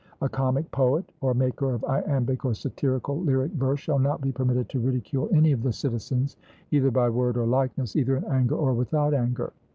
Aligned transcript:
A 0.19 0.27
comic 0.27 0.71
poet, 0.71 1.05
or 1.21 1.35
maker 1.35 1.71
of 1.75 1.83
iambic 1.85 2.43
or 2.43 2.55
satirical 2.55 3.19
lyric 3.19 3.51
verse, 3.51 3.81
shall 3.81 3.99
not 3.99 4.19
be 4.19 4.31
permitted 4.31 4.67
to 4.69 4.79
ridicule 4.79 5.29
any 5.31 5.51
of 5.51 5.61
the 5.61 5.71
citizens, 5.71 6.37
either 6.71 6.89
by 6.89 7.07
word 7.07 7.37
or 7.37 7.45
likeness, 7.45 7.95
either 7.95 8.15
in 8.17 8.23
anger 8.23 8.55
or 8.55 8.73
without 8.73 9.13
anger. 9.13 9.53